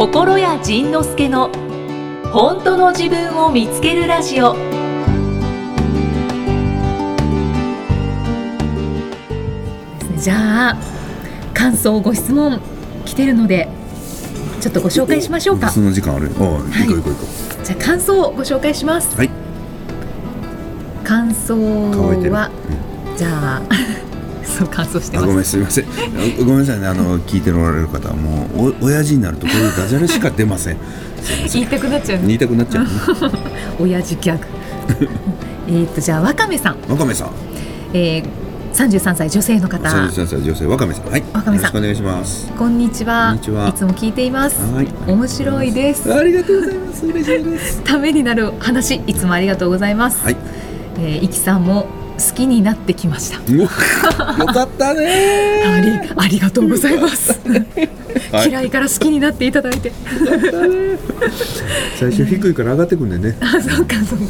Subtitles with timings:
[0.00, 1.50] 心谷仁之助の
[2.32, 4.56] 本当の自分を見つけるラジオ。
[10.16, 10.78] じゃあ
[11.52, 12.62] 感想ご質問
[13.04, 13.68] 来てるので
[14.62, 15.68] ちょっとご紹介しましょうか。
[15.68, 17.26] その時間あるああ、行こう行こう行こ
[17.62, 19.14] じゃあ感想をご紹介します。
[19.14, 19.30] うはい。
[21.04, 21.54] 感想
[21.92, 22.32] 乾いてる。
[22.32, 22.50] は
[23.18, 23.62] じゃあ
[24.60, 25.84] そう感想してあごめんますすみません。
[25.86, 25.88] あ
[26.38, 26.86] ごめんなさいね。
[26.86, 30.76] あの聞いておられる方はもうお親父になるとこういうダジャレしか出ません。
[31.52, 32.26] 言いたくなっちゃうね。
[32.26, 32.90] 言いたくなっちゃうね。
[33.80, 34.44] 親父ギャグ。
[35.68, 37.30] えっとじゃあわかめさん、わかめさん。
[37.94, 38.24] えー、
[38.74, 39.88] 33歳女性の方。
[39.88, 41.06] 33歳女性わかめさん。
[41.06, 41.22] はい。
[41.32, 41.62] わかめさん。
[41.62, 42.52] よろしくお願いします。
[42.58, 43.28] こんにちは。
[43.28, 43.68] こんにちは。
[43.68, 44.60] いつも聞いています。
[44.74, 44.88] はい。
[45.06, 46.12] 面白いです。
[46.12, 47.06] ありがとうございます。
[47.06, 47.80] 嬉しいです。
[47.84, 50.36] ためになる話いつもありがとうございます、はい。
[50.98, 51.86] えー、いきさんも
[52.20, 53.52] 好きになってきました。
[53.52, 55.62] よかったね。
[55.66, 57.38] ありありがとうございます、
[58.32, 58.50] はい。
[58.50, 59.92] 嫌いから好きになっていただいて。
[61.98, 63.36] 最初低いから上がってくんでね。
[63.40, 64.24] あそうかそうか。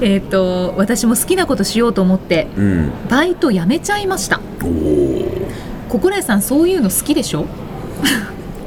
[0.00, 2.90] えっ、と私も好きなことしようと思ってうん。
[3.08, 4.40] バイト辞めちゃいました。
[4.62, 5.48] おお
[5.88, 7.46] 心得さんそういうの好きでしょ？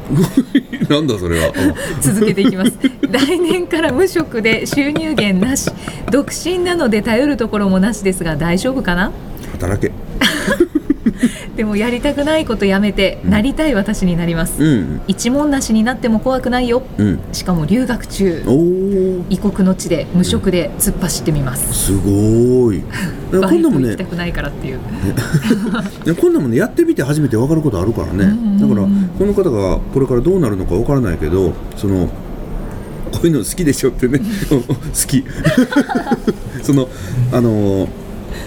[0.89, 1.53] なんだそれは。
[2.01, 2.73] 続けていきます。
[3.09, 5.69] 来年から無職で収入源なし。
[6.11, 9.11] 独身なので頼るところもなしですが大丈夫かな？
[9.53, 9.91] 働け
[11.57, 15.01] でもやりたくないことやめてなりたい私になります、うん。
[15.07, 16.83] 一文なしになっても怖くないよ。
[16.99, 17.19] うん。
[17.33, 18.43] しかも留学中。
[19.31, 22.83] 異国の地で無職で突っ走ってみます、すごい。
[23.31, 23.89] バイトこんなもんね。
[23.89, 24.79] 行きたくないからっていう。
[26.21, 28.59] こんなもんねやってみて初めて分かることあるからね、うんうんうん。
[28.59, 32.07] だからこの方がこれからどうなるのか分からないけどその
[33.11, 34.19] こういうの好きでしょってね。
[34.49, 34.63] 好
[35.07, 35.23] き。
[36.61, 36.87] その
[37.31, 37.87] あの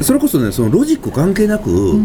[0.00, 1.98] それこそねそのロジック関係なく、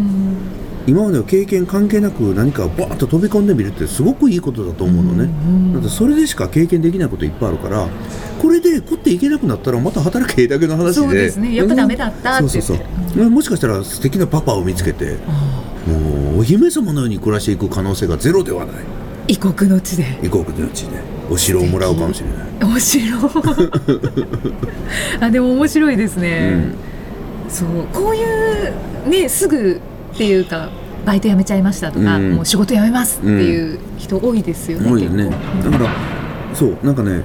[0.86, 5.28] 今までの経験関係なく何かバーッと飛び込んでみるってすごくいいことだと思うのね、
[5.74, 7.88] だってそれでしか経験できないこといっぱいあるから
[8.40, 10.92] これで食っていけなくなったらまた働けだけの話で。
[10.94, 11.54] そうですね。
[11.54, 12.40] やっぱダメだったって。
[12.42, 15.16] 言ってそうそうそう、もしかしたら素敵なパパを見つけて
[15.86, 18.76] もうお姫様のように暮らしていく可能性がゼロではない。
[19.28, 20.20] 異国の地で。
[20.22, 21.00] 異国の地で。
[21.28, 22.46] お城をもらうかもしれない。
[22.60, 23.10] 面白い
[25.20, 26.72] あでも面白いですね、
[27.48, 27.68] そう。
[27.92, 29.80] こういうねすぐ
[30.16, 30.70] っていうか
[31.04, 32.32] バイト辞めちゃいましたとか、うん。
[32.32, 35.30] もう仕事辞めますっていう人多いですよね、多いよね
[35.62, 35.90] だから
[36.54, 37.22] そうなんかね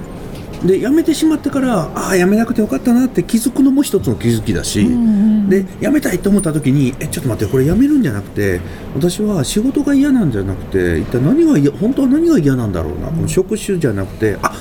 [0.64, 8.60] で辞めてしまってからああ辞めなくてよかったなって気づくのも一つの気づきだし、うんうんで辞めたいと思った時にえちょっと待ってこれ辞めるんじゃなくて
[8.94, 14.52] 私は仕事が嫌なんじゃなくて一体何が嫌本当は何が嫌なんだろうな、この職種じゃなくてあ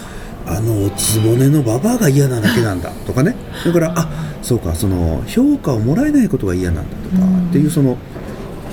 [0.48, 3.36] あの局のババアが嫌なだけなんだとかね。
[3.64, 4.10] だからあ
[4.42, 7.50] そうかその評価をもらえないことが嫌なんだとか、うん。
[7.50, 7.98] っていうその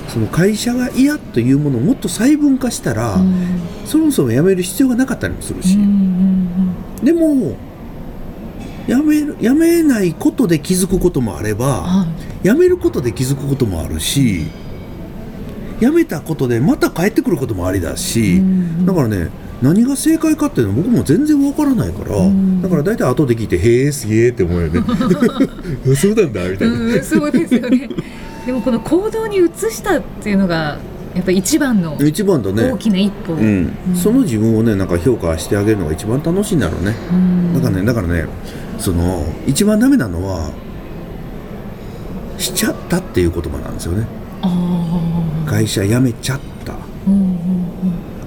[0.09, 3.61] その会社が嫌というものをもっと細分化したら、うん。
[3.85, 6.49] そもそも辞める必要がなかったりもするし、うんうん
[7.03, 7.57] でも
[8.89, 12.07] 辞める辞めないことで気づくこともあれば、は
[12.43, 12.49] い。
[12.49, 14.47] 辞めることで気づくこともあるし
[15.81, 19.31] 辞めたことでまた帰ってくることもありだし、うんだからね
[19.61, 22.63] 何が正解かっていうの僕も全然わからないから、うん。
[22.63, 24.81] だから大体後で聞いて「へえすげえ」って思うよね。
[25.95, 27.89] そうなんだみたいな、うん、そうですよね
[28.49, 30.79] でもこの行動に移したっていうのが
[31.15, 32.73] やっぱり一番の一番だね。
[32.73, 37.53] 大きな一歩、うん、その自分をねなんか評価してあげるのが一番楽しいんだろうね、うん。
[37.53, 38.25] だからねだからね
[38.79, 40.51] その一番ダメなのは
[42.39, 44.07] しちゃったっていう言葉なんですよね。
[45.47, 46.73] 会社辞めちゃった。
[47.07, 47.39] うんうん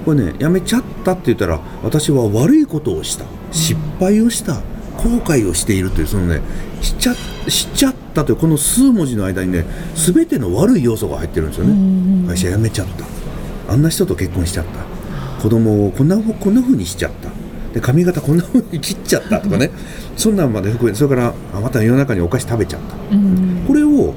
[0.04, 3.24] これね辞めちゃったって言ったら私は悪いことをした。
[3.50, 4.60] 失敗をした。
[4.98, 6.42] 後悔をしているというそのね
[6.80, 7.14] しちゃ
[7.48, 9.64] しちゃったというこの数文字の間にね
[10.02, 13.72] 全ての悪い要素が入ってるんですよね、うん会社辞めちゃった。
[13.72, 15.42] あんな人と結婚しちゃった。
[15.42, 17.30] 子供をこんなこんな風にしちゃった。
[17.74, 19.70] で髪型こんな風に切っちゃったとかね。
[20.16, 22.96] そんなんまで含めそれからあまた夜中にお菓子食べちゃった。
[23.14, 23.64] うん。
[23.66, 24.14] これを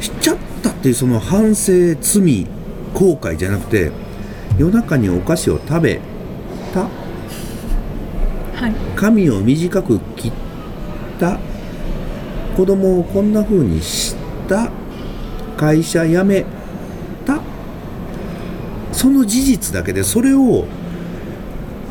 [0.00, 2.46] しちゃったっていうその反省罪
[2.94, 3.90] 後悔じゃなくて
[4.58, 6.00] 夜中にお菓子を食べ
[6.72, 6.82] た。
[8.54, 8.72] はい。
[8.96, 10.32] 髪を短く切っ
[11.18, 11.38] た。
[12.56, 14.16] 子供をこんな風にし
[14.48, 14.70] た
[15.58, 16.46] 会社辞め
[17.26, 17.42] た。
[18.92, 20.64] その事実だけでそれを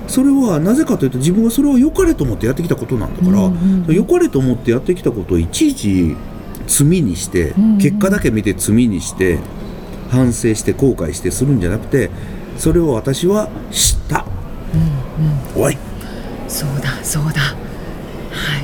[0.08, 3.94] それはなぜかというと自分はそれを良かれと思ってやってきたことなんだから、うんうんうん。
[3.94, 6.16] 良かれと思ってやってきたことをいちいち
[6.66, 7.78] 罪にして、うんうん。
[7.78, 9.40] 結果だけ見て罪にして
[10.10, 12.10] 反省して後悔してするんじゃなくて
[12.58, 14.26] それを私は知った、
[15.56, 15.78] おい
[16.48, 17.42] そうだそうだ。
[17.42, 17.67] はい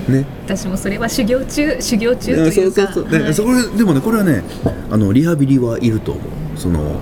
[0.08, 0.26] ね。
[0.46, 2.92] 私もそれは修行中修行中というか。
[2.92, 3.10] そうそうそう。
[3.10, 3.34] で、はい。
[3.34, 4.44] そこででもねこれはね
[4.90, 6.58] あのリハビリはいると思う。
[6.58, 7.00] その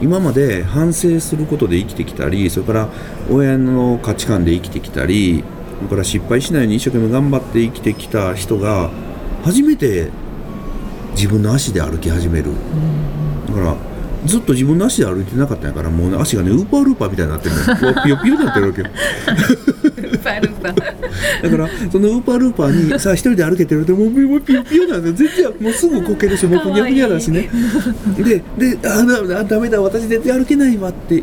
[0.00, 2.88] 今まで反省することで生きてきたりそれから
[3.30, 5.44] 親の価値観で生きてきたり
[5.78, 8.90] それから失敗しないように一生懸命頑張って生きてきた人が
[9.44, 10.10] 初めて
[11.12, 12.46] 自分の足で歩き始める、
[13.46, 13.76] だから
[14.26, 17.94] ずっと自分の足で歩いてなかったんやからもう、ね、足がねウーパールーパーみたいになってるのよ。
[18.04, 18.88] ピヨピヨになってるわけよ。
[21.42, 27.50] だからそのウーパールーパーにさあ一人で歩けてるともうもうピヨピヨなんで全然もうすぐこけるし もうふにゃふにゃだしね。
[28.16, 31.22] でであだあダメだ私全然歩けないわって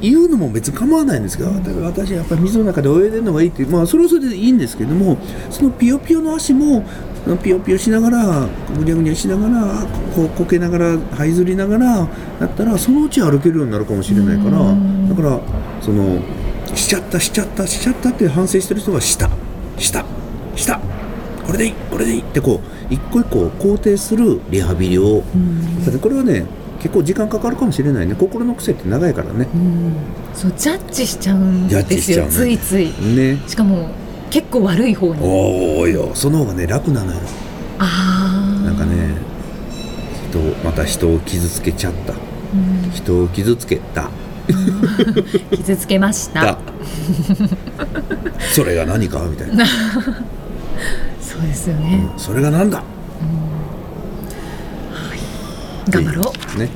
[0.00, 5.16] 言うのも別に構わないんですけど、だから私やっぱり水の中で泳いでるのがいいってまあそれはそれでいいんですけども
[5.50, 6.84] そのピヨピヨの足も
[7.42, 8.46] ピヨピヨしながら
[8.76, 12.08] ぐにゃぐにゃしながらこうこけながら這いずりながら
[12.38, 14.58] だったらそのうち歩けるようになるかもしれないから
[15.08, 15.40] だから
[15.82, 16.20] その
[16.74, 19.30] しちゃったしちゃったしちゃったって反省してる人はした
[19.78, 20.04] した
[20.54, 20.80] した
[21.44, 25.22] これでいいこれでいいってこう一個一個肯定するリハビリを
[26.00, 26.46] これはね
[26.80, 28.14] 結構時間かかるかもしれないね。
[28.14, 29.48] 心の癖って長いからね。
[29.52, 29.94] うん。
[30.34, 32.30] そうジャッジしちゃうんですよ、ね。
[32.30, 32.92] ついつい。
[33.16, 33.38] ね。
[33.48, 33.90] しかも
[34.36, 35.20] 結構悪い方に。
[35.22, 36.10] おおよ。
[36.14, 37.20] その方がね楽なのよ。
[37.78, 39.14] ああなんかね
[40.28, 42.12] 人また人を傷つけちゃった。
[42.12, 42.16] う
[42.86, 42.90] ん。
[42.90, 44.10] 人を傷つけた。
[45.56, 46.42] 傷つけました。
[46.44, 46.58] だ。
[48.52, 49.64] それが何かみたいな。
[51.18, 52.82] そうですよね、それが何だ。
[55.88, 56.68] 頑張ろう、ね。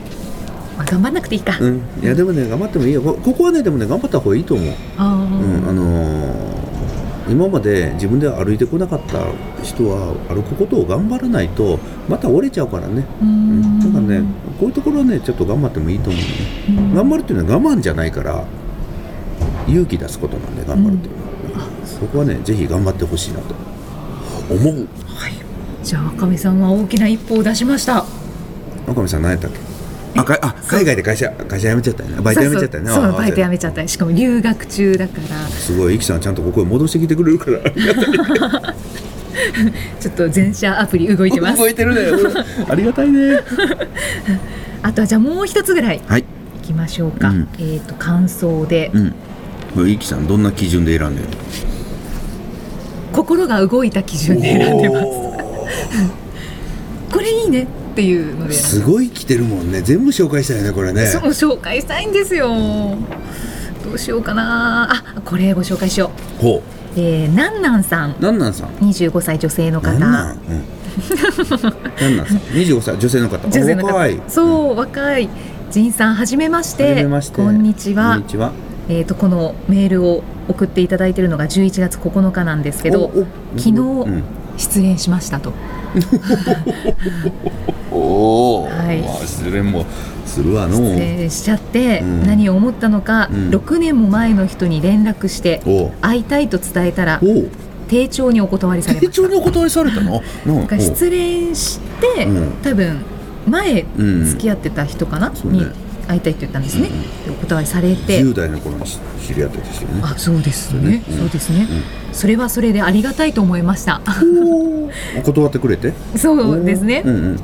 [0.79, 1.83] まあ、頑張んなくていいか、うん。
[2.03, 3.03] いやでもね頑張ってもいいよ。
[3.03, 4.75] こここはねでもね頑張った方がいいと思う。
[4.97, 6.60] ああ、うん、あのー
[7.31, 9.25] 今まで自分で歩いてこなかった
[9.63, 11.79] 人は歩くことを頑張らないと
[12.09, 13.61] また折れちゃうからね、ううん。
[13.61, 14.23] んだからね
[14.59, 16.23] こういうところはねちょっと頑張ってもいいと思う。
[16.23, 16.27] ね、
[16.69, 16.95] うん。
[16.95, 18.45] 頑張るっていうのは我慢じゃないから
[19.69, 23.55] 勇気出すことなんで頑張るっていうのは、そこはねぜひ頑張ってほしいなと。
[24.53, 24.75] 思う。
[25.15, 25.33] はい。
[25.85, 28.05] じゃあ赤目さんは大きな一歩を出しました。
[28.89, 29.70] 岡部さん何やったっけ？
[30.17, 32.21] あかあ海外で会社会社辞めちゃったよね。
[32.21, 32.91] バイト辞めちゃったよね。
[32.91, 33.87] そうバイト辞めちゃった。
[33.87, 35.49] しかも留学中だから。
[35.49, 35.97] すごい。
[35.97, 37.61] イキさんちゃんとここへ戻してきてくれるから。
[40.01, 41.59] ちょっと全社アプリ動いてます。
[41.59, 42.03] 動いてるね。
[42.69, 43.39] ありがたいね。
[44.83, 46.25] あとはじゃあもう一つぐらいいはい。
[46.63, 47.49] きましょうか、うん。
[47.59, 49.15] えっ、と感想で、うん。
[49.75, 51.29] これイキさんどんな基準で選んでる
[53.13, 55.07] 心が動いた基準で選んでます。
[57.13, 58.55] これいいねっていうので。
[58.55, 59.83] すごい来てるもんね。
[59.83, 61.07] 全部紹介したよねこれね。
[61.07, 62.49] そう紹介したいんですよ。
[63.85, 64.89] どうしようかな。
[64.91, 66.43] あこれご紹介しよう。
[66.43, 66.63] ほ
[66.97, 68.17] えー、なんなんさん。
[68.19, 68.55] うなんなん。
[68.55, 69.93] さん25歳女性の方。
[69.93, 70.65] なんなん、うん、
[72.01, 72.39] なんなんさん。
[72.55, 73.49] 25歳女性の方。
[73.49, 74.11] 女性の方。
[74.29, 75.29] そう若い。
[75.71, 76.85] 仁さんはじめまして。
[76.85, 77.37] はじめまして。
[77.37, 78.13] こんにちは。
[78.13, 78.53] こんにちは。
[78.89, 83.13] えー、とこのメールを送っていただいているのが11月9日なんですけど
[83.57, 84.25] 昨日うん
[84.61, 85.53] 失恋しましたと。
[87.91, 89.01] おお、はい。
[89.01, 89.87] まあ失恋も
[90.27, 90.77] するわの。
[90.77, 92.27] 失恋しちゃってうん。
[92.27, 93.51] 何を思ったのか、うん。
[93.51, 95.63] 6年も前の人に連絡して
[96.03, 97.21] 会いたいと伝えたら
[97.89, 99.13] 丁重にお断りされました。
[99.13, 100.23] 丁重にお断りされたの？
[100.45, 101.81] なんだから失恋し
[102.15, 102.53] て、うん。
[102.63, 102.99] 多分
[103.49, 104.27] 前うん。
[104.27, 105.61] 付き合ってた人かな、そうね。
[105.61, 105.67] に
[106.11, 106.89] 会いたいって言ったんですね、
[107.25, 108.21] でお断りされて。
[108.21, 108.99] 10代の頃に知
[109.35, 110.01] り合ってですよね。
[110.03, 111.69] あそうですね、うんそうですね、
[112.13, 114.01] それはそれでありがたいと思いました。
[115.19, 115.93] お断ってくれて？
[116.17, 117.41] そうですね、うんうん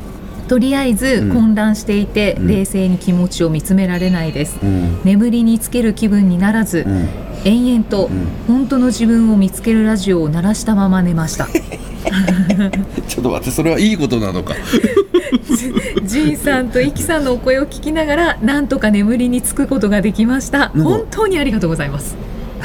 [0.49, 1.33] とりあえずうん。
[1.33, 2.47] 混乱していて、うん。
[2.47, 5.01] 冷静に気持ちを見つめられないです、うん。
[5.05, 7.09] 眠りにつける気分にならず、うん。
[7.45, 8.11] 延々とん。
[8.47, 11.49] 本当の自分を見つけるラジオを鳴らしたまま寝ました。
[13.09, 14.55] ちょっと待ってそれはいいことなのか。
[16.05, 20.69] ジンさんとイキさんのお声を聞きながらなんとか眠りにつくことができました。
[20.69, 22.17] 本当にありがとうございます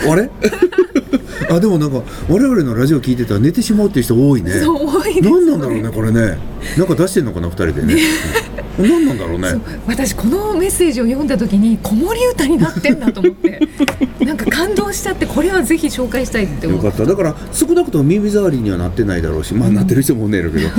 [0.10, 0.29] あれ？
[1.50, 4.51] あでもなんか我々のラジオ聞いてたら寝てしまうっていう人多いね。
[4.51, 5.29] そう多いです。
[5.29, 6.38] 何なんだろうねこれね。
[6.77, 7.93] なんか出してんのかな二人でね。
[7.93, 9.50] うん 何なんだろうね。
[9.86, 13.60] 私このメッセージを読んだ時に子守歌になってんだと思って。
[14.24, 17.05] なんか感動しちゃってこれはぜひ紹介したいってよ思っかった。
[17.05, 20.70] だから少なくとも耳障りにはなってないだろうしまあなってる人もねるけど。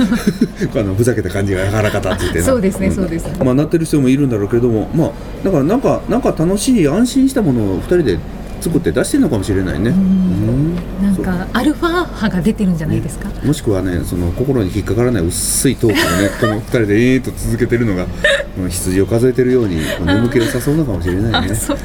[0.79, 3.27] あのふざけた感じがやらかったって言ってなそうですねんそうです。
[3.43, 5.11] まあなってる人もいるんだろうけどもまあ
[5.43, 8.17] だからなんかなんか楽しい安心したものを二人で
[8.63, 9.89] 作って出してるのかもしれないね。
[9.89, 10.75] うん。
[11.01, 18.07] なんかアルファ波が出てるんじゃないですか、もしくはねその心に引っかからない薄いトークをね この二人でえーっと続けてるのが
[18.57, 21.49] うん羊を数えてるように眠気を誘うのかもしれないね。
[21.51, 21.77] あそう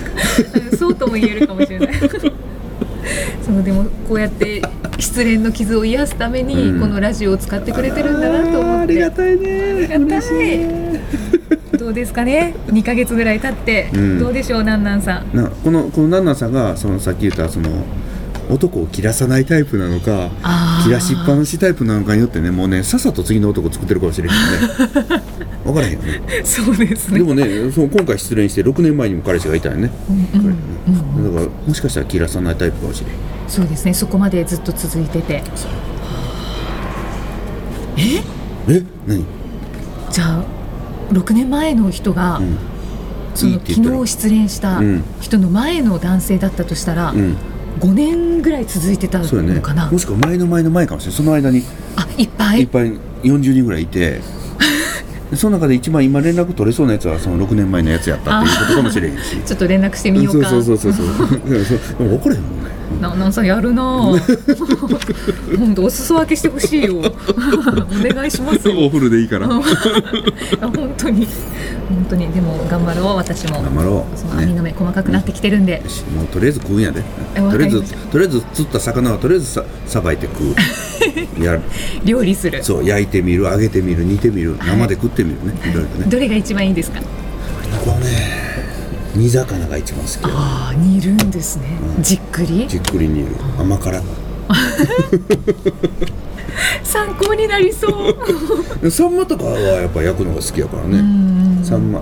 [0.78, 1.88] そうとも言えるかもしれない。
[3.44, 4.62] そうでもこうやって
[4.99, 6.80] 失恋の傷を癒すために、うん。
[6.80, 8.82] このラジオを使ってくれてるんだなと思って。
[8.82, 9.62] ありがたいね。
[9.62, 10.02] ありがたい。
[10.02, 11.27] 嬉しい
[11.88, 14.18] うですかね？2ヶ月ぐらい経って、うん。
[14.18, 15.37] どうでしょうなんなんさん？
[15.37, 17.68] なこのこのナンナさんがそのさっき言ったその
[18.50, 20.30] 男を切らさないタイプなのか
[20.83, 24.40] 切らしっぱなしタイプなのかによってねもうねさっさと次の男作ってるかもしれへんよ
[25.02, 25.23] ね。
[25.64, 26.23] 分からへんよね。
[26.45, 27.18] そうですね。
[27.18, 31.35] でもねその今回失恋して6年前にも彼氏がいたよね、うんうんうんうん。
[31.35, 33.11] だからもしかしたら切らさないタイプかもしれん。
[33.49, 33.92] そうですね。
[33.92, 35.42] そこまでずっと続いてて。
[37.99, 38.23] え？
[38.68, 38.83] え？
[39.07, 39.25] 何？
[40.11, 40.58] じゃあ
[41.11, 42.57] 6年前の人が、うん。
[43.35, 45.05] その昨日失恋したうん。
[45.21, 47.37] 人の前の男性だったとしたら、うん。
[47.81, 51.17] 5年ぐらい続いてたのかな、もしくは前の前の前かもしれない。
[51.17, 51.62] その間に。
[51.97, 52.61] あいっぱい？
[52.62, 54.21] いっぱい40人ぐらいいて。
[55.31, 59.37] でその中で一番今連絡取れそうなやつはその6年前のやつやったっていうことかもしれへんし。
[59.45, 60.49] ちょっと連絡してみようか。
[60.49, 61.29] そうそうそうそうそう。
[61.49, 66.97] でもそうでも分からへんもんねななんさんやるなぁ 本当お裾分けしてほしいよ。
[66.97, 67.02] お
[68.14, 68.75] 願いしますよ。
[68.85, 69.47] お風呂でいいから。
[69.49, 69.62] 本
[70.97, 71.26] 当に。
[71.88, 72.28] 本当に。
[72.33, 73.62] でも頑張ろう私も。
[73.62, 74.19] 頑張ろう。
[74.19, 75.83] その網の目細かくなってきてるんで、
[76.17, 77.02] もうとりあえず食うんやで。
[77.35, 80.45] とりあえずとりあえず釣った魚はとりあえずささばいて食
[81.40, 81.45] う。
[81.45, 81.61] やる。
[82.05, 82.62] 料理する。
[82.64, 85.55] そう焼いてみる揚げてみる煮てみる生で食ってみるね。
[85.71, 86.11] いろいろね。
[86.11, 87.00] どれが一番いいですか？
[87.85, 88.38] 僕はね
[89.18, 91.64] 煮魚が一番好きよああ煮るんですね、
[91.96, 92.02] うん。
[92.02, 92.66] じっくり？
[92.68, 93.26] じっくり煮る。
[93.58, 94.00] 甘辛。
[96.84, 98.14] 参考になりそう。
[98.80, 101.60] く サンマとかはやっぱ焼くのが好きやからうねん。
[101.64, 102.00] サンマ。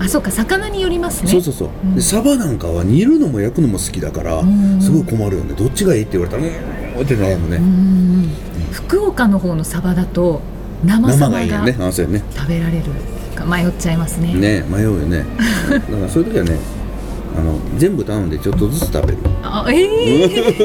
[0.00, 1.30] あそうか魚によりますね。
[1.30, 1.94] そうそうそう、うん。
[1.96, 4.78] でサバなんかは煮るのも焼くのも好きだからうん。
[4.80, 5.54] すごい困るよね。
[5.56, 8.28] どっちがいいって言われたらうーんって悩むうねん。
[8.70, 10.40] 福岡の方のサバだと
[10.84, 12.22] 生サ生バががいいよね。
[12.36, 12.84] 食べられる
[13.38, 14.34] か迷っちゃいますね。
[14.34, 15.24] ね迷うよね。
[15.70, 16.58] だからそういう時はね
[17.38, 19.18] あの全部頼んでちょっとずつ食べる。
[19.42, 20.56] あええ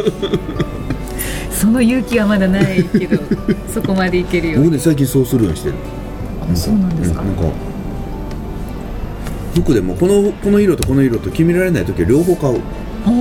[1.52, 3.18] その勇気はまだないけど
[3.74, 5.76] そこまでいけるよ僕ね最近そうするようにしてる。
[6.42, 7.44] あそうなんですか、うんなんか
[9.56, 12.56] 服でもこのこの色とこの色と決められない時は両方買う。
[12.56, 13.14] とか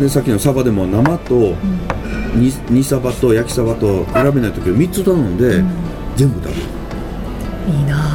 [0.00, 1.56] でさっきのサバでも生とうん。
[2.34, 5.68] 煮煮サバと焼きサバと選べない時は3つ頼んで、うん。
[6.16, 6.82] 全部食べる。
[7.78, 8.11] いいな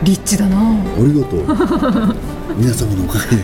[0.00, 0.56] あリッチだな。
[0.56, 1.44] あありがとう。
[2.56, 3.42] 皆様のおかげで。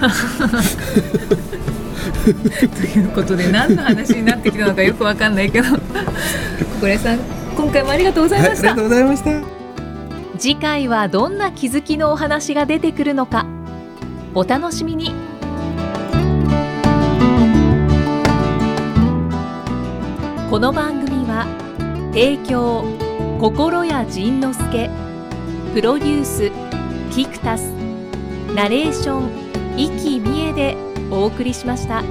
[2.69, 5.69] ということで何の話になってきたのかよくわかんないけど。
[5.69, 7.19] 小暮さん
[7.57, 9.31] 今回もありがとうございました、うございました。
[10.39, 13.47] 次回はどんな気づきのお話が出てくるのか。
[14.35, 15.15] お楽しみに。
[20.51, 21.47] この番組は
[22.13, 22.85] 提供
[23.41, 25.06] 心谷仁之助
[25.77, 26.51] プロデュース
[27.15, 27.65] キクタス
[28.55, 30.75] ナレーション生きみえで
[31.11, 32.03] お送りしました。